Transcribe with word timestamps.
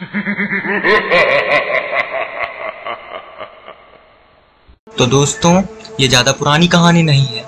तो 0.00 0.06
दोस्तों, 5.06 5.62
ये 6.00 6.08
ज़्यादा 6.08 6.32
पुरानी 6.32 6.68
कहानी 6.68 7.02
नहीं 7.02 7.26
है। 7.26 7.44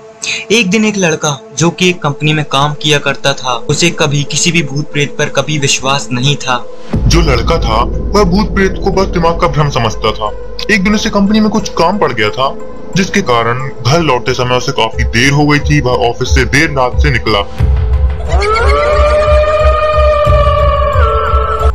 एक 0.51 0.69
दिन 0.69 0.85
एक 0.85 0.97
लड़का, 0.97 1.39
जो 1.57 1.69
कि 1.69 1.89
एक 1.89 2.01
कंपनी 2.01 2.33
में 2.33 2.45
काम 2.45 2.73
किया 2.73 2.99
करता 2.99 3.33
था, 3.33 3.53
उसे 3.53 3.89
कभी 3.89 4.23
किसी 4.23 4.51
भी 4.51 4.63
भूत 4.63 4.91
प्रेत 4.91 5.15
पर 5.17 5.29
कभी 5.29 5.57
विश्वास 5.57 6.07
नहीं 6.11 6.35
था। 6.35 6.65
जो 6.95 7.21
लड़का 7.21 7.57
था, 7.57 7.83
वह 7.83 8.23
भूत 8.23 8.55
प्रेत 8.55 8.75
को 8.83 8.91
बस 8.91 9.07
दिमाग 9.07 9.41
का 9.41 9.47
भ्रम 9.47 9.69
समझता 9.69 10.11
था। 10.11 10.31
एक 10.73 10.83
दिन 10.83 10.95
उसे 10.95 11.09
कंपनी 11.09 11.39
में 11.39 11.49
कुछ 11.49 11.69
काम 11.69 11.97
पड़ 11.97 12.11
गया 12.11 12.29
था, 12.29 12.55
जिसके 12.95 13.21
कारण 13.21 13.69
घर 13.81 13.99
लौटते 13.99 14.33
समय 14.33 14.55
उसे 14.55 14.71
काफ़ी 14.71 15.03
देर 15.03 15.31
हो 15.31 15.47
गई 15.47 15.59
थी, 15.59 15.81
वह 15.81 15.91
ऑफ़िस 16.09 16.35
से 16.35 16.45
देर 16.45 16.69
रात 16.69 17.01
से 17.01 17.11
निकला। 17.11 17.41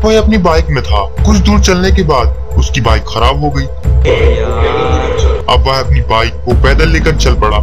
वह 0.09 0.19
अपनी 0.19 0.39
बाइक 0.39 0.67
में 0.67 0.83
था। 0.85 1.01
कुछ 1.25 1.37
दूर 1.37 1.61
चलने 1.61 1.91
के 1.93 2.03
बाद 2.03 2.29
उसकी 2.59 2.81
बाइक 2.81 3.03
खराब 3.09 3.41
हो 3.41 3.51
गई। 3.51 3.65
अब 5.55 5.65
वह 5.67 5.81
अपनी 5.81 6.01
बाइक 6.11 6.35
को 6.45 6.55
पैदल 6.63 6.89
लेकर 6.89 7.17
चल 7.17 7.35
पड़ा। 7.35 7.59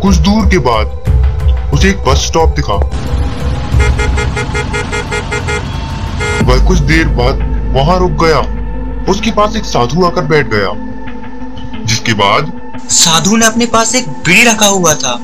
कुछ 0.00 0.16
दूर 0.18 0.48
के 0.50 0.58
बाद 0.58 1.70
उसे 1.74 1.90
एक 1.90 2.04
बस 2.04 2.26
स्टॉप 2.26 2.56
दिखा। 2.56 2.74
वह 6.44 6.66
कुछ 6.68 6.78
देर 6.90 7.08
बाद 7.20 7.46
वहाँ 7.74 7.98
रुक 7.98 8.24
गया। 8.24 8.40
उसके 9.10 9.30
पास 9.30 9.56
एक 9.56 9.64
साधु 9.64 10.04
आकर 10.06 10.24
बैठ 10.26 10.46
गया, 10.54 10.72
जिसके 11.84 12.12
बाद 12.14 12.52
साधु 12.90 13.36
ने 13.36 13.46
अपने 13.46 13.66
पास 13.66 13.94
एक 13.94 14.08
बीड़ी 14.08 14.44
रखा 14.44 14.66
हुआ 14.68 14.94
था। 14.94 15.18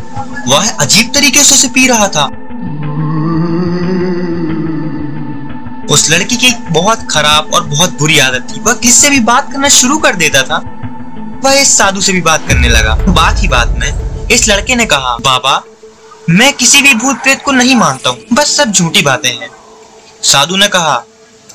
वह 0.49 0.71
अजीब 0.71 1.13
तरीके 1.15 1.43
से 1.43 1.55
उसे 1.55 1.69
पी 1.69 1.87
रहा 1.89 2.09
था। 2.09 2.29
उस 5.91 6.09
लड़की 6.11 6.37
की 6.37 6.53
बहुत 6.71 7.07
खराब 7.11 7.55
और 7.55 7.65
बहुत 7.65 7.99
बुरी 7.99 8.19
आदत 8.19 8.47
थी। 8.51 8.61
वह 8.61 8.75
किससे 8.75 9.11
भी 9.11 9.21
बात 9.23 9.53
करना 9.53 9.69
शुरू 9.71 9.99
कर 9.99 10.17
देता 10.17 10.43
था, 10.43 10.57
वह 11.45 11.53
इस 11.53 11.77
साधु 11.79 12.01
से 12.01 12.13
भी 12.13 12.21
बात 12.23 12.49
करने 12.49 12.69
लगा। 12.69 12.95
बात 13.09 13.43
ही 13.43 13.49
बात 13.49 13.75
में 13.79 14.29
इस 14.29 14.49
लड़के 14.49 14.75
ने 14.75 14.87
कहा, 14.87 15.17
बाबा, 15.17 15.63
मैं 16.31 16.53
किसी 16.53 16.83
भी 16.83 16.95
भूत 16.95 17.17
प्रेत 17.17 17.43
को 17.43 17.53
नहीं 17.53 17.75
मानता 17.77 18.11
हूँ, 18.11 18.19
बस 18.33 18.57
सब 18.57 18.73
झूठी 18.73 19.03
बातें 19.03 19.31
हैं। 19.31 19.49
साधु 20.25 20.57
ने 20.57 20.69
कहा, 20.69 20.97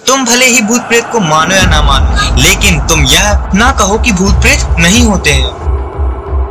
तुम 0.08 0.26
भले 0.26 0.46
ही 0.46 0.62
भूत 0.62 0.82
प्रेत 0.82 1.10
को 1.12 1.20
मानो 1.20 1.56
या 1.56 1.66
ना 1.66 1.82
मानो, 1.82 2.42
लेकिन 2.42 2.80
तुम 2.88 3.04
यह 3.06 3.52
ना 3.54 3.72
कहो 3.72 3.98
कि 4.00 4.12
भूत 4.12 4.42
प्रेत 4.42 4.66
नहीं 4.80 5.04
होते 5.04 5.32
हैं। 5.32 5.60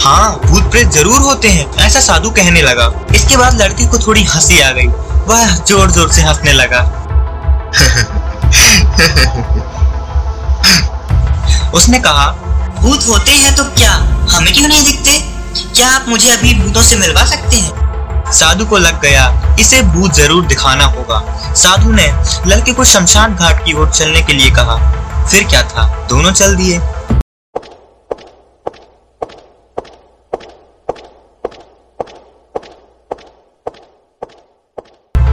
हाँ 0.02 0.40
भूत 0.40 0.70
प्रेत 0.70 0.88
ज़रूर 0.88 1.20
होते 1.20 1.48
हैं, 1.48 1.70
ऐसा 1.78 2.00
साधु 2.00 2.30
कहने 2.30 2.62
लगा। 2.62 2.92
इसके 3.14 3.36
बाद 3.36 3.60
लड़के 3.62 3.86
को 3.86 3.98
थोड़ी 3.98 4.24
हँसी 4.24 4.60
आ 4.60 4.70
गई। 4.70 4.86
वह 5.26 5.54
ज़ोर 5.58 5.90
ज़ोर 5.90 6.12
से 6.12 6.22
हंसने 6.22 6.52
लगा। 6.52 6.80
उसने 11.74 11.98
कहा, 11.98 12.30
भूत 12.80 13.08
होते 13.08 13.32
हैं 13.32 13.56
तो 13.56 13.64
क्या 13.64 13.92
हमें 14.30 14.54
क्यों 14.54 14.68
नहीं 14.68 14.84
दिखते? 14.84 15.24
क्या 15.74 15.88
आप 15.88 16.04
मुझे 16.08 16.30
अभी 16.30 16.54
भूतों 16.54 16.82
से 16.82 16.96
मिलवा 16.96 17.24
सकते 17.24 17.56
हैं? 17.56 18.32
साधु 18.32 18.66
को 18.66 18.78
लग 18.78 19.00
गया, 19.00 19.56
इसे 19.60 19.82
भूत 19.82 20.12
ज़रूर 20.12 20.46
दिखाना 20.46 20.84
होगा। 20.84 21.54
साधु 21.54 21.92
ने 21.92 22.14
लड़के 22.46 22.72
को 22.72 22.84
शमशान 22.84 23.34
घाट 23.34 23.64
की 23.64 23.72
ओर 23.72 23.90
चलने 23.90 24.22
के 24.22 24.32
लिए 24.32 24.50
कहा। 24.50 25.00
फिर 25.26 25.44
क्या 25.44 25.62
था? 25.62 26.06
दोनों 26.08 26.32
चल 26.32 26.56
दिए। 26.56 26.80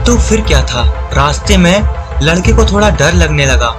तो 0.06 0.18
फिर 0.18 0.40
क्या 0.40 0.62
था? 0.62 1.10
रास्ते 1.12 1.56
में 1.56 1.97
लड़के 2.22 2.52
को 2.52 2.64
थोड़ा 2.64 2.90
डर 2.90 3.14
लगने 3.14 3.46
लगा। 3.46 3.70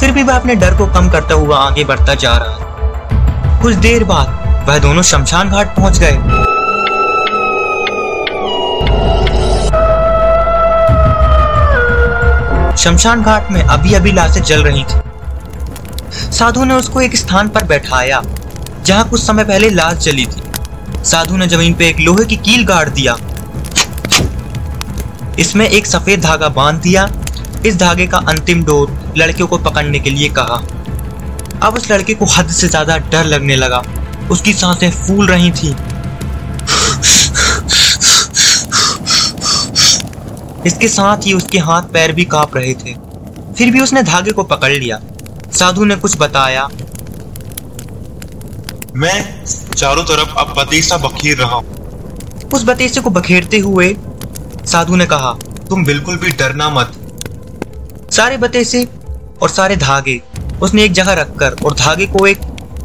फिर 0.00 0.10
भी 0.12 0.22
वह 0.22 0.34
अपने 0.34 0.54
डर 0.54 0.76
को 0.76 0.86
कम 0.86 1.08
करता 1.10 1.34
हुआ 1.34 1.58
आगे 1.58 1.84
बढ़ता 1.84 2.14
जा 2.14 2.36
रहा। 2.36 3.60
कुछ 3.62 3.74
देर 3.74 4.04
बाद 4.04 4.66
वह 4.68 4.78
दोनों 4.78 5.02
शमशान 5.02 5.50
घाट 5.50 5.76
पहुँच 5.76 5.98
गए। 5.98 6.12
शमशान 12.76 13.22
घाट 13.22 13.50
में 13.50 13.62
अभी 13.62 13.94
अभी 13.94 14.12
लाशें 14.12 14.42
जल 14.42 14.62
रही 14.62 14.84
थी। 14.84 15.00
साधु 16.32 16.64
ने 16.64 16.74
उसको 16.74 17.00
एक 17.00 17.16
स्थान 17.16 17.48
पर 17.48 17.64
बैठाया, 17.64 18.22
जहाँ 18.84 19.08
कुछ 19.08 19.22
समय 19.22 19.44
पहले 19.44 19.70
लाश 19.70 19.94
जली 19.94 20.26
थी। 20.26 21.04
साधु 21.04 21.36
ने 21.36 21.46
ज़मीन 21.46 21.74
पे 21.74 21.88
एक 21.88 22.00
लोहे 22.00 22.24
की 22.24 22.36
कील 22.36 22.64
गाड़ 22.64 22.88
दिया। 22.88 23.16
इसमें 25.38 25.68
एक 25.68 25.86
सफ़ेद 25.86 26.20
धागा 26.20 26.48
बाँध 26.48 26.80
दिया 26.80 27.08
इस 27.66 27.76
धागे 27.76 28.06
का 28.06 28.18
अंतिम 28.28 28.64
डोर 28.64 28.90
लड़के 29.16 29.44
को 29.44 29.58
पकड़ने 29.58 30.00
के 30.00 30.10
लिए 30.10 30.28
कहा। 30.38 30.56
अब 31.62 31.74
उस 31.74 31.90
लड़के 31.90 32.14
को 32.14 32.24
हद 32.28 32.50
से 32.50 32.68
ज़्यादा 32.68 32.96
डर 33.12 33.24
लगने 33.24 33.56
लगा। 33.56 33.82
उसकी 34.30 34.52
साँसें 34.52 34.90
फूल 34.90 35.26
रही 35.26 35.50
थी। 35.52 35.74
इसके 40.66 40.88
साथ 40.88 41.26
ही 41.26 41.32
उसके 41.32 41.58
हाथ 41.58 41.82
पैर 41.92 42.12
भी 42.12 42.24
काँप 42.26 42.56
रहे 42.56 42.74
थे। 42.74 42.94
फिर 43.54 43.70
भी 43.72 43.80
उसने 43.80 44.02
धागे 44.02 44.30
को 44.30 44.42
पकड़ 44.44 44.72
लिया। 44.72 45.00
साधु 45.52 45.84
ने 45.84 45.96
कुछ 45.96 46.16
बताया। 46.18 46.68
मैं 48.96 49.44
चारों 49.44 50.04
तरफ़ 50.04 50.38
अब 50.38 50.54
बतीसा 50.58 50.96
बखेर 50.98 51.36
रहा 51.36 51.56
हूँ। 51.56 52.48
उस 52.54 52.64
बतीसे 52.64 53.00
को 53.00 53.10
बखेरते 53.10 53.58
हुए 53.58 53.94
साधु 54.66 54.96
ने 54.96 55.06
कहा 55.06 55.32
तुम 55.68 55.84
बिल्कुल 55.84 56.16
भी 56.16 56.30
डरना 56.32 56.68
मत। 56.70 56.92
सारे 58.18 58.36
बतेसे 58.36 58.82
और 59.42 59.48
सारे 59.48 59.76
धागे। 59.76 60.20
उसने 60.62 60.84
एक 60.84 60.92
जगह 60.92 61.12
रखकर 61.12 61.56
और 61.64 61.74
धागे 61.74 62.06
को 62.06 62.26
एक 62.26 62.40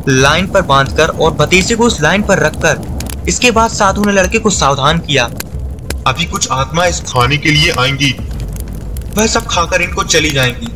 लाइन 0.10 0.48
पर 0.48 0.62
बांधकर 0.62 1.10
और 1.10 1.32
बतेसे 1.32 1.76
को 1.76 1.84
उस 1.84 2.02
लाइन 2.02 2.24
पर 2.24 2.40
रखकर 2.40 3.26
इसके 3.28 3.52
बाद 3.52 3.70
साधु 3.70 4.04
ने 4.04 4.12
लड़के 4.12 4.40
को 4.40 4.50
सावधान 4.50 5.00
किया। 5.00 5.24
अभी 6.08 6.26
कुछ 6.26 6.48
आत्मा 6.52 6.86
इस 6.86 7.00
खाने 7.00 7.38
के 7.38 7.52
लिए 7.52 7.72
आएँगी। 7.72 8.12
वह 9.18 9.28
सब 9.28 9.48
खाकर 9.48 9.82
इनको 9.82 10.04
चली 10.04 10.30
जाएँगी। 10.30 10.68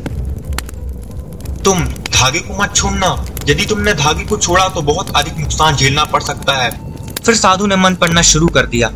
तुम 1.62 1.84
धागे 1.84 2.40
को 2.40 2.62
मत 2.62 2.74
छोड़ना। 2.76 3.14
यदि 3.48 3.66
तुमने 3.66 3.94
धागे 3.94 4.24
को 4.24 4.36
छोड़ा 4.36 4.68
तो 4.68 4.82
बहुत 4.82 5.16
अधिक 5.16 5.38
नुकसान 5.38 5.76
झेलना 5.76 6.04
पड़ 6.04 6.22
सकता 6.22 6.52
है। 6.52 6.70
फिर 7.24 7.34
साधु 7.34 7.66
ने 7.66 7.76
मन 7.76 7.94
पढ़ना 7.94 8.22
शुरू 8.22 8.48
कर 8.48 8.66
दिया। 8.66 8.90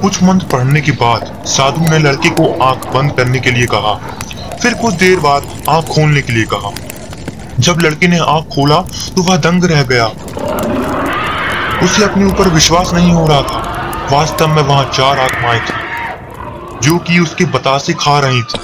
कुछ 0.00 0.22
मंत्र 0.22 0.46
पढ़ने 0.46 0.80
के 0.80 0.92
बाद 0.92 1.42
साधु 1.46 1.90
ने 1.90 1.98
लड़के 1.98 2.30
को 2.30 2.46
आँख 2.64 2.86
बंद 2.86 3.12
करने 3.12 3.38
के 3.38 3.50
लिए 3.50 3.66
कहा। 3.66 3.94
फिर 4.62 4.74
कुछ 4.74 4.94
देर 4.94 5.20
बाद 5.20 5.46
आँख 5.68 5.84
खोलने 5.84 6.22
के 6.22 6.32
लिए 6.32 6.44
कहा। 6.44 6.70
जब 7.60 7.80
लड़के 7.80 8.08
ने 8.08 8.18
आँख 8.18 8.44
खोला 8.44 8.80
तो 9.16 9.22
वह 9.22 9.36
दंग 9.36 9.64
रह 9.64 9.82
गया। 9.82 10.06
उसे 11.84 12.04
अपने 12.04 12.24
ऊपर 12.24 12.48
विश्वास 12.48 12.92
नहीं 12.94 13.12
हो 13.12 13.26
रहा 13.26 13.42
था। 13.42 13.60
वास्तव 14.12 14.48
में 14.48 14.62
वहाँ 14.62 14.84
चार 14.84 15.18
आत्माएँ 15.18 15.60
थी, 15.60 15.74
जो 16.88 16.98
कि 16.98 17.18
उसके 17.18 17.44
बतासे 17.44 17.92
खा 17.92 18.18
रही 18.20 18.42
थी। 18.42 18.58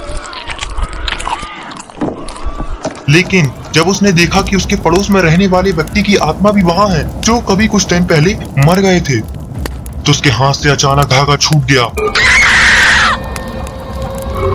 लेकिन 3.09 3.53
जब 3.75 3.89
उसने 3.89 4.13
देखा 4.13 4.41
कि 4.43 4.57
उसके 4.57 4.77
पड़ोस 4.77 5.11
में 5.11 5.21
रहने 5.23 5.47
वाले 5.47 5.73
व्यक्ति 5.73 6.03
की 6.03 6.17
आत्मा 6.19 6.51
भी 6.53 6.63
वहाँ 6.63 6.89
है, 6.89 7.21
जो 7.21 7.39
कभी 7.41 7.67
कुछ 7.67 7.89
टाइम 7.91 8.05
पहले 8.05 8.35
मर 8.67 8.81
गए 8.81 9.01
थे 9.01 9.21
तो 9.21 10.11
उसके 10.11 10.31
हाथ 10.31 10.53
से 10.55 10.71
अचानक 10.71 11.11
धागा 11.11 11.37
छूट 11.37 11.65
गया। 11.65 11.85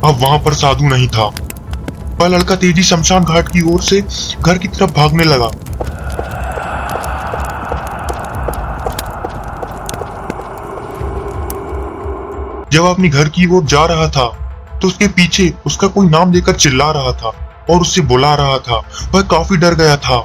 अब 0.02 0.18
वहाँ 0.22 0.40
पर 0.40 0.53
साधु 0.53 0.88
नहीं 0.88 1.08
था। 1.08 1.26
वह 2.20 2.28
लड़का 2.28 2.56
तेज़ी 2.56 2.84
शमशान 2.84 3.24
घाट 3.24 3.50
की 3.50 3.62
ओर 3.74 3.81
से 3.81 4.02
घर 4.42 4.58
की 4.58 4.68
तरफ़ 4.70 4.92
भागने 4.92 5.24
लगा। 5.24 5.50
जब 12.72 12.85
अपनी 12.85 13.09
घर 13.09 13.29
की 13.29 13.46
ओर 13.47 13.66
जा 13.66 13.85
रहा 13.85 14.08
था 14.09 14.28
तो 14.82 14.88
उसके 14.88 15.08
पीछे 15.09 15.53
उसका 15.66 15.88
कोई 15.88 16.08
नाम 16.09 16.32
लेकर 16.32 16.53
चिल्ला 16.56 16.91
रहा 16.91 17.12
था। 17.14 17.32
और 17.70 17.82
उससे 17.82 18.02
बुला 18.02 18.34
रहा 18.35 18.58
था। 18.59 18.78
वह 19.14 19.22
काफ़ी 19.22 19.58
डर 19.58 19.76
गया 19.76 19.97
था। 19.97 20.17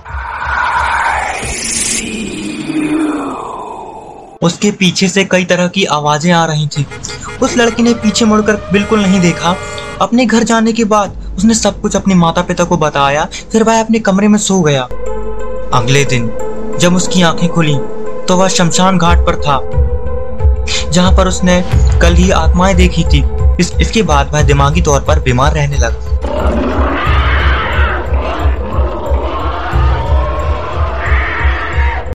उसके 4.42 4.70
पीछे 4.70 5.08
से 5.08 5.24
कई 5.24 5.44
तरह 5.44 5.68
की 5.68 5.84
आवाज़ें 5.84 6.32
आ 6.32 6.44
रही 6.44 6.66
थी। 6.68 6.86
उस 7.42 7.56
लड़की 7.56 7.82
ने 7.82 7.94
पीछे 7.94 8.24
मुड़कर 8.24 8.54
बिल्कुल 8.72 9.00
नहीं 9.00 9.20
देखा। 9.20 9.56
अपने 10.00 10.26
घर 10.26 10.42
जाने 10.42 10.72
के 10.72 10.84
बाद 10.84 11.16
उसने 11.36 11.54
सब 11.54 11.80
कुछ 11.80 11.96
अपने 11.96 12.14
माता 12.14 12.42
पिता 12.42 12.64
को 12.64 12.76
बताया। 12.76 13.24
फिर 13.52 13.62
वह 13.62 13.80
अपने 13.80 13.98
कमरे 13.98 14.28
में 14.28 14.38
सो 14.38 14.60
गया। 14.60 14.82
अगले 15.74 16.04
दिन 16.04 16.30
जब 16.80 16.94
उसकी 16.96 17.22
आँखें 17.22 17.48
खुली 17.48 17.76
तो 18.28 18.36
वह 18.36 18.48
शमशान 18.48 18.98
घाट 18.98 19.26
पर 19.26 19.36
था 19.36 19.60
जहाँ 20.90 21.12
पर 21.12 21.28
उसने 21.28 21.62
कल 22.02 22.14
ही 22.14 22.30
आत्माएँ 22.30 22.74
देखी 22.74 23.04
थी। 23.04 23.24
इस, 23.60 23.72
इसके 23.80 24.02
बाद 24.02 24.32
वह 24.32 24.42
दिमागी 24.42 24.82
तौर 24.82 25.00
पर 25.00 25.20
बीमार 25.20 25.52
रहने 25.52 25.76
लगा। 25.76 26.79